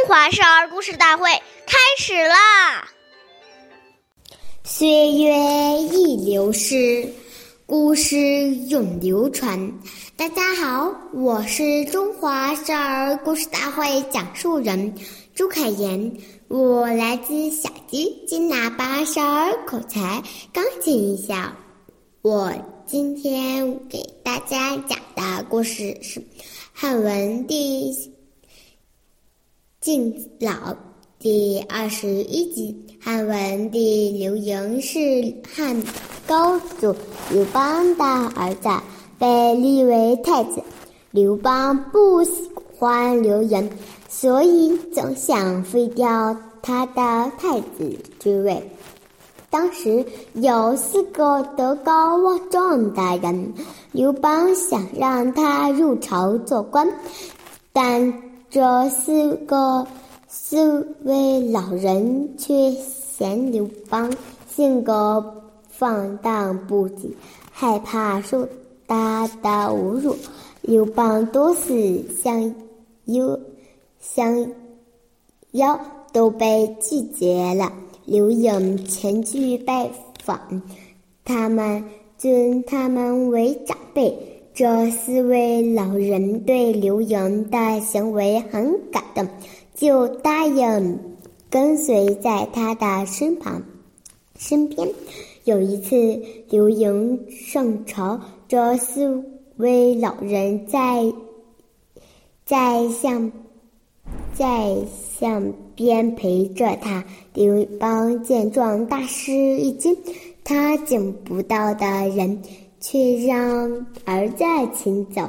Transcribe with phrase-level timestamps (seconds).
[0.00, 1.28] 中华少儿故事大会
[1.66, 2.88] 开始啦！
[4.64, 5.30] 岁月
[5.92, 7.06] 易流逝，
[7.66, 8.16] 故事
[8.70, 9.70] 永流传。
[10.16, 14.94] 大家好，我是中华少儿故事大会讲述人
[15.34, 16.16] 朱凯言，
[16.48, 21.34] 我来自小鸡金喇叭少儿口才钢琴校。
[22.22, 22.50] 我
[22.86, 26.22] 今天给大家讲的故事是
[26.72, 27.92] 汉文帝。
[29.80, 30.76] 敬老
[31.18, 34.98] 第二十一集，汉文帝刘盈是
[35.54, 35.82] 汉
[36.26, 36.94] 高祖
[37.30, 38.68] 刘邦的儿子，
[39.18, 40.62] 被立为太子。
[41.10, 43.70] 刘邦不喜欢刘盈，
[44.06, 48.62] 所以总想废掉他的太子之位。
[49.48, 53.54] 当时有四个德高望重的人，
[53.92, 56.86] 刘邦想让他入朝做官，
[57.72, 58.29] 但。
[58.50, 59.86] 这四个
[60.26, 64.12] 四位老人却嫌刘邦
[64.48, 65.24] 性格
[65.68, 67.12] 放荡不羁，
[67.52, 68.48] 害怕受
[68.88, 70.16] 大的侮辱。
[70.62, 72.52] 刘邦多次相
[73.04, 73.38] 邀
[74.00, 74.48] 相
[75.52, 75.78] 邀
[76.12, 77.72] 都被拒绝了。
[78.04, 79.88] 刘盈前去拜
[80.24, 80.60] 访，
[81.24, 81.84] 他们
[82.18, 84.39] 尊他们为长辈。
[84.60, 89.26] 这四位老人对刘盈的行为很感动，
[89.74, 90.98] 就答应
[91.48, 93.62] 跟随在他的身旁、
[94.36, 94.86] 身边。
[95.44, 95.96] 有一次，
[96.50, 99.24] 刘盈上朝，这四
[99.56, 101.10] 位老人在
[102.44, 103.32] 在向
[104.34, 104.76] 在
[105.18, 107.02] 向边陪着他。
[107.32, 109.96] 刘邦见状，大吃一惊，
[110.44, 112.42] 他见不到的人。
[112.80, 115.28] 却让儿子请走，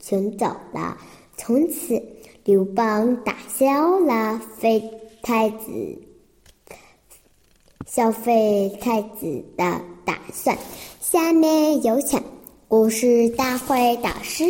[0.00, 0.98] 请走了。
[1.36, 2.02] 从此，
[2.44, 4.82] 刘邦打消了废
[5.22, 5.98] 太子、
[7.86, 10.58] 消费太子的打算。
[11.00, 12.20] 下面有请
[12.66, 14.44] 故事大会导师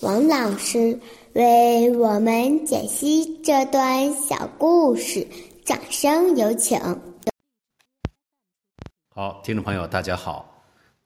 [0.00, 1.00] 王老师
[1.32, 5.26] 为我们解析这段小故事，
[5.64, 6.78] 掌声有请。
[9.14, 10.53] 好，听众朋友，大家好。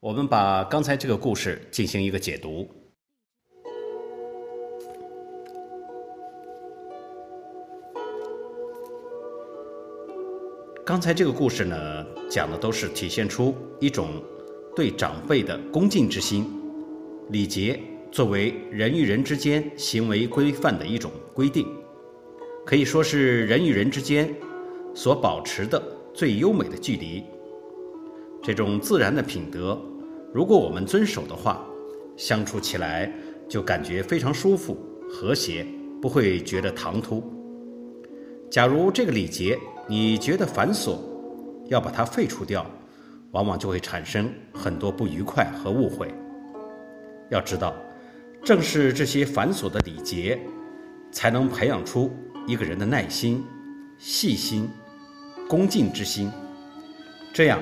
[0.01, 2.69] 我们把刚才这个故事进行一个解读。
[10.87, 14.23] 刚才这个故事呢，讲的都是体现出一种
[14.77, 16.49] 对长辈的恭敬之心。
[17.31, 17.81] 礼节
[18.13, 21.67] 作为人与人之间行为规范的一种规定，
[22.65, 24.33] 可以说是人与人之间
[24.95, 25.83] 所保持的
[26.15, 27.25] 最优美的距离。
[28.43, 29.78] 这种自然的品德，
[30.32, 31.65] 如果我们遵守的话，
[32.16, 33.12] 相处起来
[33.49, 34.76] 就感觉非常舒服、
[35.10, 35.66] 和谐，
[36.00, 37.22] 不会觉得唐突。
[38.50, 40.99] 假如这个礼节你觉得繁琐，
[41.66, 42.65] 要把它废除掉，
[43.32, 46.12] 往往就会产生很多不愉快和误会。
[47.31, 47.76] 要知道，
[48.43, 50.41] 正是这些繁琐的礼节，
[51.10, 52.10] 才能培养出
[52.47, 53.44] 一个人的耐心、
[53.99, 54.69] 细心、
[55.49, 56.31] 恭敬之心，
[57.32, 57.60] 这样。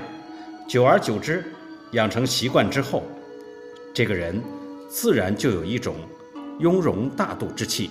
[0.67, 1.45] 久而久之，
[1.93, 3.05] 养成习惯之后，
[3.95, 4.43] 这个人
[4.89, 5.95] 自然就有一种
[6.59, 7.91] 雍容大度之气。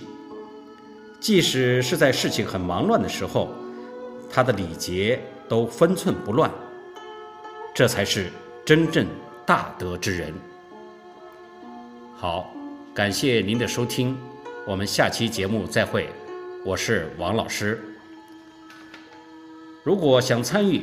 [1.18, 3.48] 即使是在事情很忙乱的时候，
[4.30, 6.50] 他的礼节都分寸不乱。
[7.74, 8.30] 这才是
[8.64, 9.06] 真正
[9.46, 10.34] 大德之人。
[12.14, 12.52] 好，
[12.94, 14.16] 感谢您的收听，
[14.66, 16.10] 我们下期节目再会。
[16.62, 17.82] 我是王老师。
[19.82, 20.82] 如果想参与，